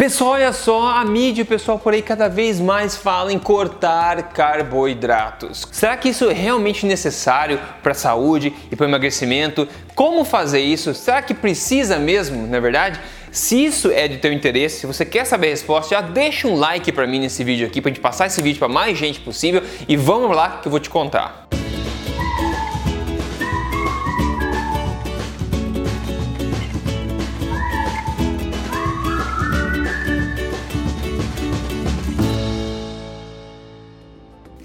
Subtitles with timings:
[0.00, 3.38] Pessoal, olha só, a mídia e o pessoal por aí cada vez mais fala em
[3.38, 5.68] cortar carboidratos.
[5.70, 9.68] Será que isso é realmente necessário para a saúde e para o emagrecimento?
[9.94, 10.94] Como fazer isso?
[10.94, 12.98] Será que precisa mesmo, na é verdade?
[13.30, 16.54] Se isso é de teu interesse, se você quer saber a resposta, já deixa um
[16.56, 19.62] like para mim nesse vídeo aqui para gente passar esse vídeo para mais gente possível
[19.86, 21.49] e vamos lá que eu vou te contar.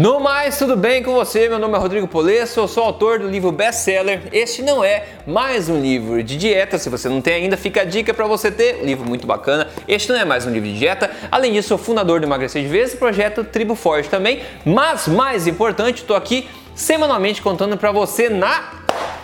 [0.00, 1.46] No mais, tudo bem com você?
[1.46, 4.22] Meu nome é Rodrigo Polesso, eu sou autor do livro best-seller.
[4.32, 7.84] Este não é mais um livro de dieta, se você não tem ainda, fica a
[7.84, 9.68] dica para você ter, livro muito bacana.
[9.86, 11.10] Este não é mais um livro de dieta.
[11.30, 14.40] Além disso, sou fundador do Emagrecer de Vez projeto Tribo Forte também.
[14.64, 18.79] Mas mais importante, estou aqui semanalmente contando para você na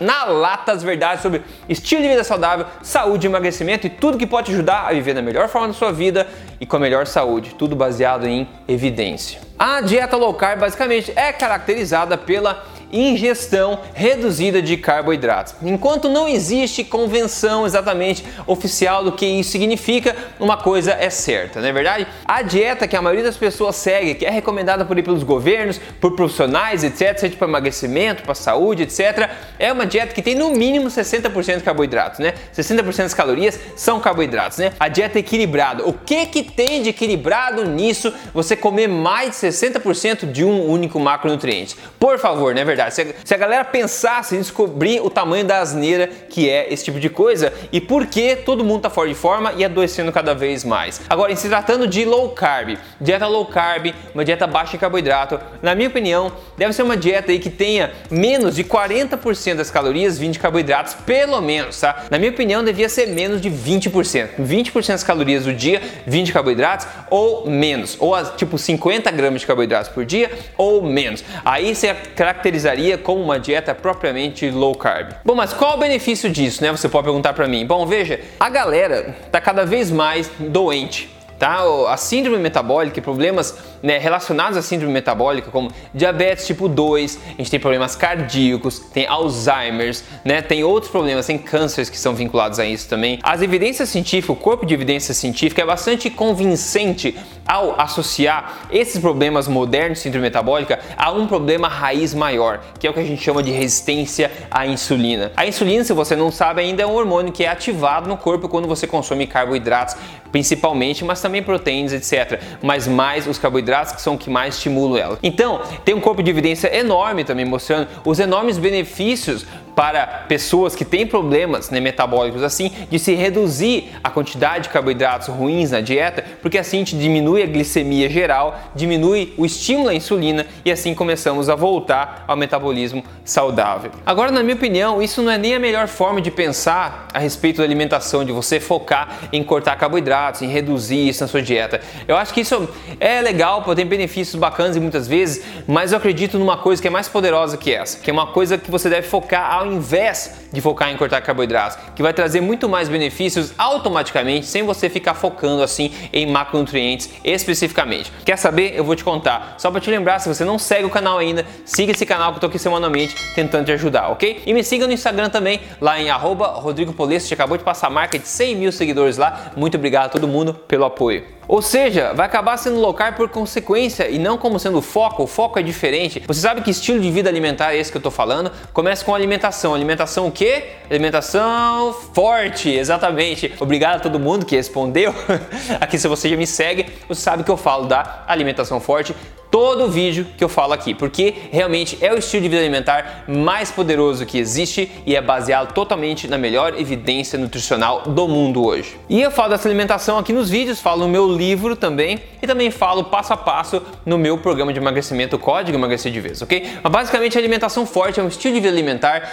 [0.00, 4.50] na lata as verdades sobre estilo de vida saudável, saúde, emagrecimento e tudo que pode
[4.52, 6.26] ajudar a viver da melhor forma da sua vida
[6.58, 9.40] e com a melhor saúde, tudo baseado em evidência.
[9.58, 15.54] A dieta low carb basicamente é caracterizada pela ingestão reduzida de carboidratos.
[15.62, 21.68] Enquanto não existe convenção exatamente oficial do que isso significa, uma coisa é certa, não
[21.68, 22.06] é verdade?
[22.24, 26.14] A dieta que a maioria das pessoas segue, que é recomendada por pelos governos, por
[26.14, 30.88] profissionais, etc., seja para emagrecimento, para saúde, etc., é uma dieta que tem no mínimo
[30.88, 32.34] 60% de carboidratos, né?
[32.54, 34.72] 60% das calorias são carboidratos, né?
[34.78, 35.86] A dieta é equilibrada.
[35.86, 38.12] O que que tem de equilibrado nisso?
[38.34, 41.76] Você comer mais de 60% de um único macronutriente.
[41.98, 42.79] Por favor, não é verdade?
[42.80, 42.94] Verdade.
[42.94, 46.84] Se a, se a galera pensasse em descobrir o tamanho da asneira que é esse
[46.84, 50.34] tipo de coisa e por que todo mundo tá fora de forma e adoecendo cada
[50.34, 51.00] vez mais.
[51.08, 55.40] Agora, em se tratando de low carb, dieta low carb, uma dieta baixa em carboidrato,
[55.62, 60.18] na minha opinião, deve ser uma dieta aí que tenha menos de 40% das calorias
[60.18, 62.04] vindo de carboidratos, pelo menos, tá?
[62.10, 64.28] Na minha opinião, devia ser menos de 20%.
[64.40, 69.46] 20% das calorias do dia vindo de carboidratos ou menos, ou tipo 50 gramas de
[69.46, 71.24] carboidratos por dia ou menos.
[71.44, 75.12] Aí você caracteriza como uma dieta propriamente low carb.
[75.24, 76.70] Bom, mas qual o benefício disso, né?
[76.70, 77.66] Você pode perguntar para mim.
[77.66, 81.64] Bom, veja, a galera tá cada vez mais doente tá?
[81.88, 87.28] A síndrome metabólica e problemas né, relacionados à síndrome metabólica, como diabetes tipo 2, a
[87.38, 90.42] gente tem problemas cardíacos, tem Alzheimer's, né?
[90.42, 93.18] Tem outros problemas, tem cânceres que são vinculados a isso também.
[93.22, 99.48] As evidências científicas, o corpo de evidência científica é bastante convincente ao associar esses problemas
[99.48, 103.22] modernos de síndrome metabólica a um problema raiz maior, que é o que a gente
[103.22, 105.32] chama de resistência à insulina.
[105.34, 108.46] A insulina, se você não sabe ainda, é um hormônio que é ativado no corpo
[108.46, 109.96] quando você consome carboidratos,
[110.30, 112.40] principalmente, mas também proteínas, etc.
[112.62, 115.18] Mas mais os carboidratos que são o que mais estimulam ela.
[115.22, 119.46] Então, tem um corpo de evidência enorme também mostrando os enormes benefícios
[119.80, 125.28] para pessoas que têm problemas né, metabólicos assim, de se reduzir a quantidade de carboidratos
[125.28, 129.94] ruins na dieta, porque assim a gente diminui a glicemia geral, diminui o estímulo à
[129.94, 133.90] insulina e assim começamos a voltar ao metabolismo saudável.
[134.04, 137.56] Agora, na minha opinião, isso não é nem a melhor forma de pensar a respeito
[137.56, 141.80] da alimentação, de você focar em cortar carboidratos, em reduzir isso na sua dieta.
[142.06, 142.68] Eu acho que isso
[143.00, 146.90] é legal, ter benefícios bacanas e muitas vezes, mas eu acredito numa coisa que é
[146.90, 150.60] mais poderosa que essa, que é uma coisa que você deve focar ao invés de
[150.60, 155.62] focar em cortar carboidratos, que vai trazer muito mais benefícios automaticamente, sem você ficar focando
[155.62, 158.12] assim em macronutrientes especificamente.
[158.24, 158.74] Quer saber?
[158.76, 159.54] Eu vou te contar.
[159.58, 162.36] Só para te lembrar, se você não segue o canal ainda, siga esse canal que
[162.36, 164.42] eu tô aqui semanalmente tentando te ajudar, ok?
[164.46, 167.90] E me siga no Instagram também, lá em arroba Rodrigo Polesso, acabou de passar a
[167.90, 169.52] marca de 100 mil seguidores lá.
[169.56, 171.39] Muito obrigado a todo mundo pelo apoio.
[171.50, 175.24] Ou seja, vai acabar sendo low carb por consequência e não como sendo foco.
[175.24, 176.22] O foco é diferente.
[176.24, 178.52] Você sabe que estilo de vida alimentar é esse que eu tô falando?
[178.72, 179.74] Começa com alimentação.
[179.74, 180.62] Alimentação o quê?
[180.88, 183.52] Alimentação forte, exatamente.
[183.58, 185.12] Obrigado a todo mundo que respondeu.
[185.80, 189.12] Aqui se você já me segue, você sabe que eu falo da alimentação forte
[189.50, 193.70] todo vídeo que eu falo aqui, porque realmente é o estilo de vida alimentar mais
[193.70, 198.96] poderoso que existe e é baseado totalmente na melhor evidência nutricional do mundo hoje.
[199.08, 202.70] E eu falo dessa alimentação aqui nos vídeos, falo no meu livro também e também
[202.70, 206.78] falo passo a passo no meu programa de emagrecimento Código Emagrecer de Vez, ok?
[206.82, 209.30] Mas basicamente a alimentação forte é um estilo de vida alimentar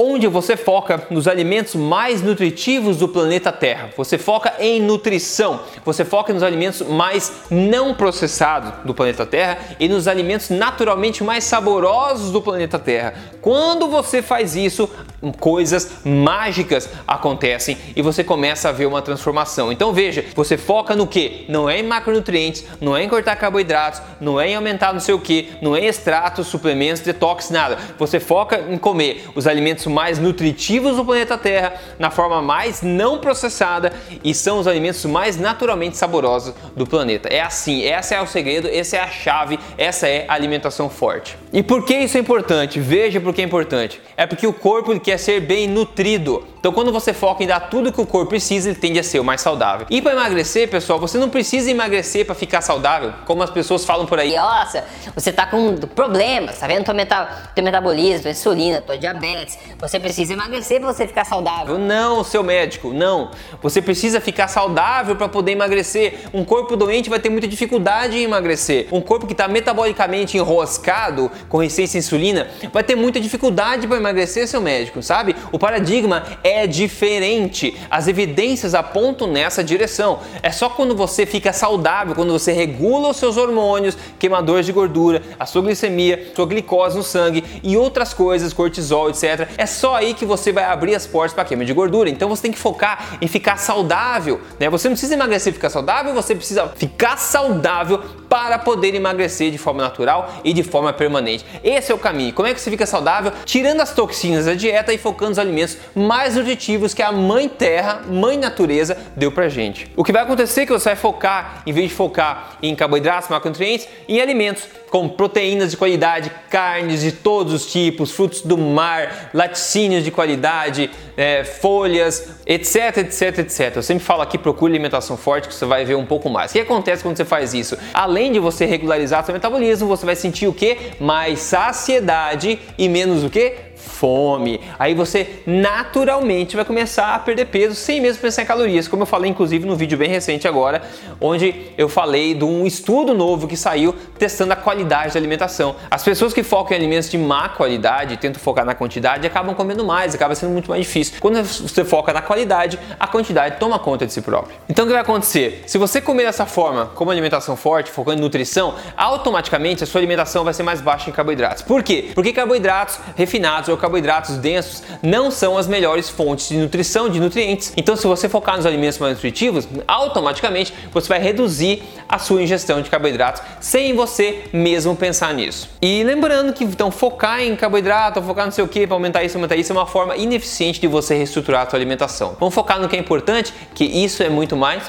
[0.00, 3.90] onde você foca nos alimentos mais nutritivos do planeta Terra.
[3.96, 9.88] Você foca em nutrição, você foca nos alimentos mais não processados do planeta Terra e
[9.88, 13.14] nos alimentos naturalmente mais saborosos do planeta Terra.
[13.40, 14.88] Quando você faz isso,
[15.38, 19.72] coisas mágicas acontecem e você começa a ver uma transformação.
[19.72, 21.44] Então veja, você foca no que?
[21.48, 25.14] Não é em macronutrientes, não é em cortar carboidratos, não é em aumentar não sei
[25.14, 27.78] o que, não é em extratos, suplementos, detox, nada.
[27.98, 33.18] Você foca em comer os alimentos mais nutritivos do planeta Terra, na forma mais não
[33.18, 33.92] processada
[34.22, 37.28] e são os alimentos mais naturalmente saborosos do planeta.
[37.28, 41.36] É assim, esse é o segredo, essa é a chave, essa é a alimentação forte.
[41.52, 42.78] E por que isso é importante?
[42.78, 44.00] Veja por que é importante.
[44.16, 46.44] É porque o corpo quer ser bem nutrido.
[46.60, 49.20] Então, quando você foca em dar tudo que o corpo precisa, ele tende a ser
[49.20, 49.86] o mais saudável.
[49.88, 54.06] E para emagrecer, pessoal, você não precisa emagrecer para ficar saudável, como as pessoas falam
[54.06, 54.34] por aí.
[54.34, 54.84] Nossa,
[55.14, 56.84] você tá com problemas, tá vendo?
[56.84, 59.56] Teu, meta, teu metabolismo, tua insulina, tua diabetes.
[59.78, 61.78] Você precisa emagrecer para você ficar saudável.
[61.78, 63.30] Não, seu médico, não.
[63.62, 66.28] Você precisa ficar saudável para poder emagrecer.
[66.34, 68.88] Um corpo doente vai ter muita dificuldade em emagrecer.
[68.90, 73.96] Um corpo que está metabolicamente enroscado, com resistência à insulina, vai ter muita dificuldade para
[73.96, 75.34] emagrecer, seu médico, sabe?
[75.52, 77.76] O paradigma é diferente.
[77.90, 80.20] As evidências apontam nessa direção.
[80.42, 85.22] É só quando você fica saudável, quando você regula os seus hormônios, queimadores de gordura,
[85.38, 89.48] a sua glicemia, sua glicose no sangue e outras coisas, cortisol, etc.
[89.56, 92.08] É só aí que você vai abrir as portas para queima de gordura.
[92.08, 94.68] Então você tem que focar em ficar saudável, né?
[94.70, 99.58] Você não precisa emagrecer e ficar saudável, você precisa ficar saudável para poder emagrecer de
[99.58, 101.44] forma natural e de forma permanente.
[101.64, 102.32] Esse é o caminho.
[102.32, 103.32] Como é que você fica saudável?
[103.44, 108.02] Tirando as toxinas da dieta e focando nos alimentos mais nutritivos que a mãe terra,
[108.08, 109.90] mãe natureza deu pra gente.
[109.96, 113.28] O que vai acontecer é que você vai focar, em vez de focar em carboidratos,
[113.28, 119.30] macronutrientes, em alimentos com proteínas de qualidade, carnes de todos os tipos, frutos do mar,
[119.34, 123.76] laticínios de qualidade, é, folhas, etc, etc, etc.
[123.76, 126.50] Eu sempre falo aqui, procure alimentação forte que você vai ver um pouco mais.
[126.50, 127.76] O que acontece quando você faz isso?
[127.92, 130.78] Além de você regularizar seu metabolismo, você vai sentir o que?
[131.00, 133.67] Mais saciedade e menos o que?
[133.78, 134.60] Fome.
[134.78, 139.06] Aí você naturalmente vai começar a perder peso sem mesmo pensar em calorias, como eu
[139.06, 140.82] falei inclusive no vídeo bem recente agora,
[141.20, 145.76] onde eu falei de um estudo novo que saiu testando a qualidade da alimentação.
[145.90, 149.84] As pessoas que focam em alimentos de má qualidade, tentam focar na quantidade, acabam comendo
[149.84, 151.16] mais, acaba sendo muito mais difícil.
[151.20, 154.56] Quando você foca na qualidade, a quantidade toma conta de si próprio.
[154.68, 155.64] Então o que vai acontecer?
[155.66, 160.44] Se você comer dessa forma, como alimentação forte, focando em nutrição, automaticamente a sua alimentação
[160.44, 161.62] vai ser mais baixa em carboidratos.
[161.62, 162.10] Por quê?
[162.14, 167.72] Porque carboidratos refinados ou carboidratos densos não são as melhores fontes de nutrição, de nutrientes.
[167.76, 172.80] Então, se você focar nos alimentos mais nutritivos, automaticamente você vai reduzir a sua ingestão
[172.80, 175.68] de carboidratos sem você mesmo pensar nisso.
[175.80, 179.36] E lembrando que então focar em carboidrato, focar não sei o que para aumentar isso,
[179.36, 182.36] aumentar isso é uma forma ineficiente de você reestruturar a sua alimentação.
[182.38, 184.82] Vamos focar no que é importante, que isso é muito mais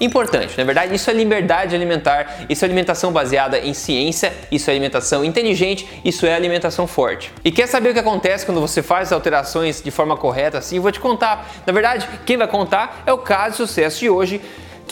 [0.00, 0.56] importante.
[0.56, 5.24] Na verdade, isso é liberdade alimentar, isso é alimentação baseada em ciência, isso é alimentação
[5.24, 7.32] inteligente, isso é alimentação forte.
[7.44, 10.76] E quer saber o que acontece quando você faz as alterações de forma correta assim?
[10.76, 11.50] Eu vou te contar.
[11.66, 14.40] Na verdade, quem vai contar é o caso de sucesso de hoje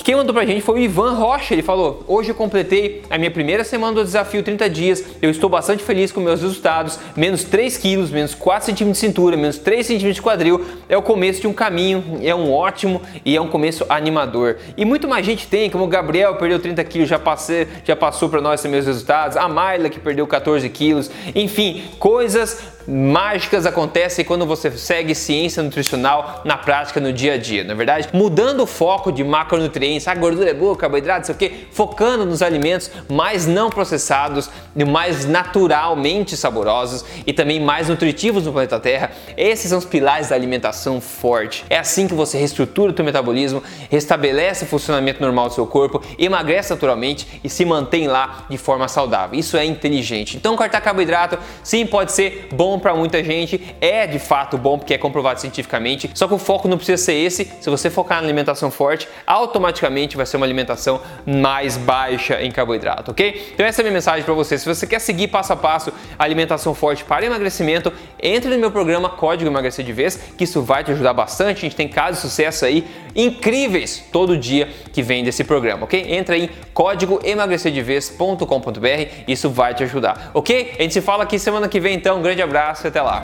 [0.03, 1.55] quem mandou pra gente foi o Ivan Rocha.
[1.55, 5.05] Ele falou: Hoje eu completei a minha primeira semana do desafio 30 dias.
[5.23, 6.99] Eu estou bastante feliz com meus resultados.
[7.17, 10.65] Menos 3 quilos, menos 4 centímetros de cintura, menos 3 centímetros de quadril.
[10.89, 14.57] É o começo de um caminho, é um ótimo e é um começo animador.
[14.77, 18.29] E muito mais gente tem, como o Gabriel perdeu 30 quilos, já, passei, já passou
[18.29, 19.37] para nós meus resultados.
[19.37, 21.11] A Mayla que perdeu 14 quilos.
[21.35, 27.65] Enfim, coisas mágicas acontecem quando você segue ciência nutricional na prática no dia a dia,
[27.65, 28.09] na é verdade?
[28.13, 32.25] Mudando o foco de macronutrientes, a ah, gordura é boa, carboidrato, sei o que, focando
[32.25, 38.79] nos alimentos mais não processados e mais naturalmente saborosos e também mais nutritivos no planeta
[38.79, 39.11] Terra.
[39.37, 41.65] Esses são os pilares da alimentação forte.
[41.71, 46.03] É assim que você reestrutura o seu metabolismo, restabelece o funcionamento normal do seu corpo,
[46.19, 49.39] emagrece naturalmente e se mantém lá de forma saudável.
[49.39, 50.37] Isso é inteligente.
[50.37, 54.79] Então, cortar carboidrato sim pode ser bom bom para muita gente, é de fato bom
[54.79, 57.51] porque é comprovado cientificamente, só que o foco não precisa ser esse.
[57.61, 63.13] Se você focar na alimentação forte, automaticamente vai ser uma alimentação mais baixa em carboidrato,
[63.13, 63.53] ok?
[63.55, 64.59] Então essa é a minha mensagem para você.
[64.59, 68.73] Se você quer seguir passo a passo a alimentação forte para emagrecimento, entre no meu
[68.73, 71.59] programa Código Emagrecer de Vez, que isso vai te ajudar bastante.
[71.59, 76.13] A gente tem casos de sucesso aí incríveis todo dia que vem desse programa, ok?
[76.15, 80.73] Entra em códigoemagrecerdevez.com.br, isso vai te ajudar, ok?
[80.79, 82.19] A gente se fala aqui semana que vem então.
[82.19, 83.23] Um grande abraço abraço e até lá.